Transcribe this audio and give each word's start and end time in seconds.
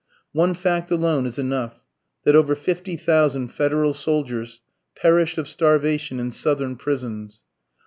One 0.31 0.55
fact 0.55 0.89
alone 0.89 1.27
is 1.27 1.37
enough; 1.37 1.83
that 2.23 2.35
over 2.35 2.55
fifty 2.55 2.95
thousand 2.97 3.49
Federal 3.49 3.93
soldiers 3.93 4.63
perished 4.95 5.37
of 5.37 5.47
starvation 5.47 6.19
in 6.19 6.31
Southern 6.31 6.75
prisons. 6.75 7.43